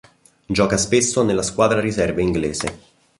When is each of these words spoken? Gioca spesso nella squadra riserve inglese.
Gioca 0.47 0.77
spesso 0.77 1.21
nella 1.21 1.43
squadra 1.43 1.79
riserve 1.79 2.23
inglese. 2.23 2.79